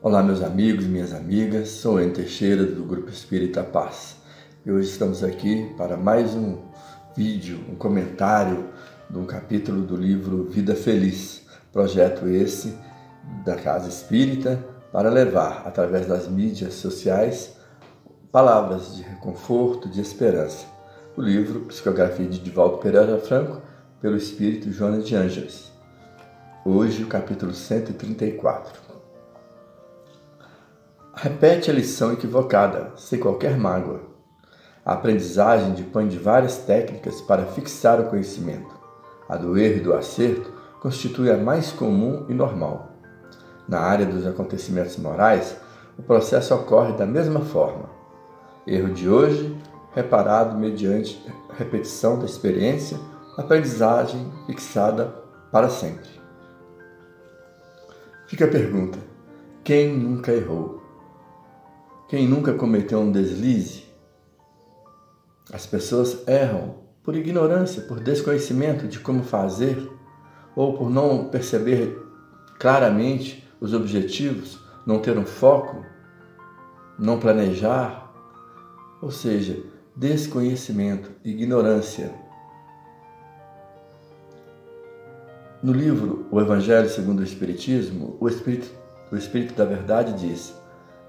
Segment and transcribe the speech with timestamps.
[0.00, 4.14] Olá, meus amigos minhas amigas, sou Enter Teixeira do Grupo Espírita Paz
[4.64, 6.58] e hoje estamos aqui para mais um
[7.16, 8.68] vídeo, um comentário
[9.10, 11.42] de um capítulo do livro Vida Feliz,
[11.72, 12.78] projeto esse
[13.44, 17.56] da Casa Espírita para levar, através das mídias sociais,
[18.30, 20.64] palavras de reconforto, de esperança.
[21.16, 23.60] O livro Psicografia de Divaldo Pereira Franco,
[24.00, 25.72] pelo Espírito Jonas de Ângeles.
[26.64, 28.87] Hoje, o capítulo 134.
[31.20, 34.02] Repete a lição equivocada, sem qualquer mágoa.
[34.86, 38.72] A aprendizagem dispõe de várias técnicas para fixar o conhecimento.
[39.28, 42.92] A do erro e do acerto constitui a mais comum e normal.
[43.66, 45.56] Na área dos acontecimentos morais,
[45.98, 47.90] o processo ocorre da mesma forma.
[48.64, 49.58] Erro de hoje,
[49.96, 51.20] reparado mediante
[51.58, 52.96] repetição da experiência,
[53.36, 55.12] aprendizagem fixada
[55.50, 56.08] para sempre.
[58.28, 59.00] Fica a pergunta:
[59.64, 60.86] quem nunca errou?
[62.08, 63.84] Quem nunca cometeu um deslize?
[65.52, 69.90] As pessoas erram por ignorância, por desconhecimento de como fazer
[70.56, 72.02] ou por não perceber
[72.58, 75.84] claramente os objetivos, não ter um foco,
[76.98, 78.10] não planejar,
[79.02, 79.62] ou seja,
[79.94, 82.10] desconhecimento, ignorância.
[85.62, 88.70] No livro O Evangelho segundo o Espiritismo, o Espírito,
[89.12, 90.54] o Espírito da Verdade diz: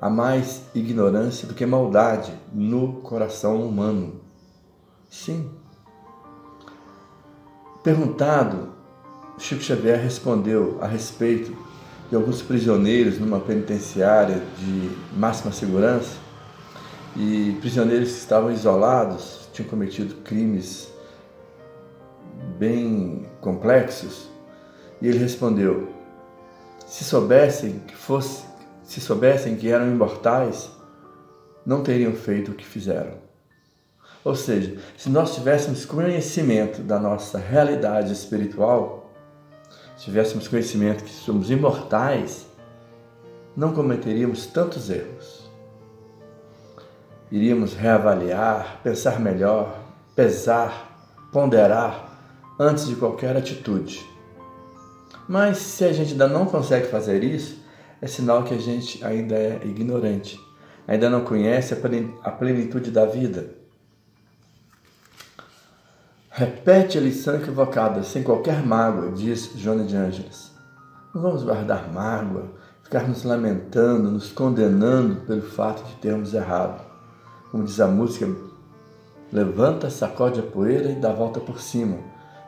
[0.00, 4.20] há mais ignorância do que maldade no coração humano.
[5.10, 5.50] Sim.
[7.82, 8.70] Perguntado,
[9.38, 11.56] Chico Xavier respondeu a respeito
[12.10, 16.16] de alguns prisioneiros numa penitenciária de máxima segurança
[17.16, 20.92] e prisioneiros que estavam isolados, tinham cometido crimes
[22.58, 24.28] bem complexos,
[25.00, 25.88] e ele respondeu:
[26.86, 28.44] se soubessem que fosse
[28.88, 30.70] se soubessem que eram imortais,
[31.64, 33.18] não teriam feito o que fizeram.
[34.24, 39.12] Ou seja, se nós tivéssemos conhecimento da nossa realidade espiritual,
[39.94, 42.46] se tivéssemos conhecimento que somos imortais,
[43.54, 45.50] não cometeríamos tantos erros.
[47.30, 49.78] Iríamos reavaliar, pensar melhor,
[50.16, 52.08] pesar, ponderar
[52.58, 54.02] antes de qualquer atitude.
[55.28, 57.67] Mas se a gente ainda não consegue fazer isso,
[58.00, 60.40] é sinal que a gente ainda é ignorante,
[60.86, 61.74] ainda não conhece
[62.22, 63.56] a plenitude da vida.
[66.30, 70.52] Repete a lição equivocada, sem qualquer mágoa, diz Joana de Ângeles.
[71.12, 72.52] Não vamos guardar mágoa,
[72.84, 76.80] ficar nos lamentando, nos condenando pelo fato de termos errado.
[77.50, 78.28] Como diz a música,
[79.32, 81.98] levanta, sacode a poeira e dá a volta por cima.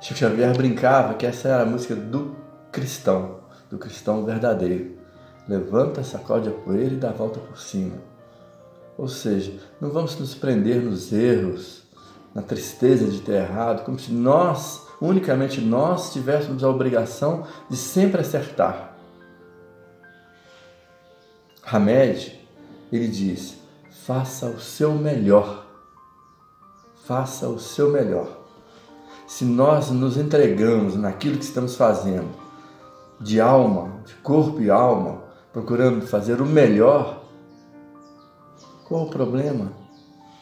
[0.00, 2.36] Chico Xavier brincava que essa era a música do
[2.70, 4.99] cristão, do cristão verdadeiro.
[5.48, 7.96] Levanta, sacode a poeira e dá a volta por cima.
[8.96, 11.82] Ou seja, não vamos nos prender nos erros,
[12.34, 18.20] na tristeza de ter errado, como se nós, unicamente nós, tivéssemos a obrigação de sempre
[18.20, 18.96] acertar.
[21.64, 22.38] Hamed,
[22.92, 23.56] ele diz:
[23.90, 25.66] faça o seu melhor.
[27.04, 28.28] Faça o seu melhor.
[29.26, 32.28] Se nós nos entregamos naquilo que estamos fazendo,
[33.20, 37.24] de alma, de corpo e alma, procurando fazer o melhor,
[38.86, 39.72] qual o problema?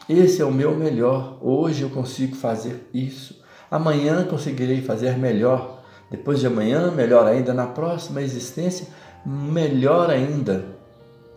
[0.07, 1.37] Esse é o meu melhor.
[1.39, 3.39] Hoje eu consigo fazer isso.
[3.69, 5.83] Amanhã conseguirei fazer melhor.
[6.09, 7.53] Depois de amanhã, melhor ainda.
[7.53, 8.87] Na próxima existência,
[9.23, 10.65] melhor ainda.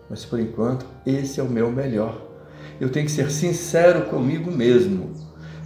[0.09, 2.19] Mas por enquanto, esse é o meu melhor.
[2.81, 5.13] Eu tenho que ser sincero comigo mesmo.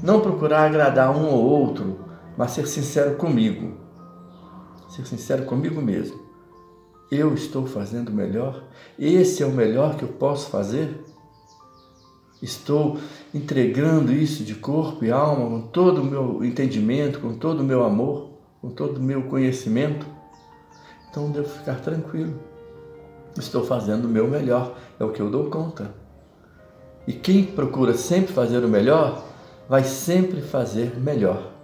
[0.02, 2.00] Não procurar agradar um ou outro,
[2.36, 3.74] mas ser sincero comigo.
[4.88, 6.20] Ser sincero comigo mesmo.
[7.10, 8.64] Eu estou fazendo melhor?
[8.98, 11.04] Esse é o melhor que eu posso fazer?
[12.42, 12.98] Estou
[13.32, 17.84] entregando isso de corpo e alma, com todo o meu entendimento, com todo o meu
[17.84, 18.30] amor,
[18.60, 20.06] com todo o meu conhecimento?
[21.08, 22.38] Então devo ficar tranquilo.
[23.38, 25.94] Estou fazendo o meu melhor, é o que eu dou conta.
[27.06, 29.24] E quem procura sempre fazer o melhor,
[29.68, 31.55] vai sempre fazer melhor.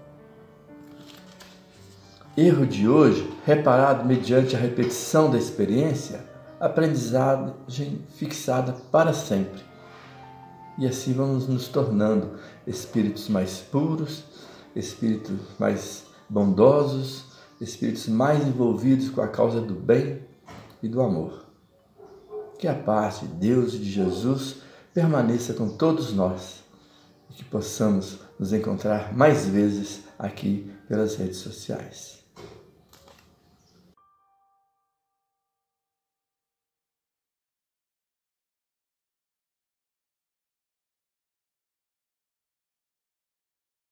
[2.34, 6.24] Erro de hoje, reparado mediante a repetição da experiência,
[6.58, 9.60] aprendizagem fixada para sempre.
[10.78, 14.24] E assim vamos nos tornando espíritos mais puros,
[14.74, 17.26] espíritos mais bondosos,
[17.60, 20.22] espíritos mais envolvidos com a causa do bem
[20.82, 21.44] e do amor.
[22.58, 24.56] Que a paz de Deus e de Jesus
[24.94, 26.64] permaneça com todos nós
[27.28, 32.21] e que possamos nos encontrar mais vezes aqui pelas redes sociais.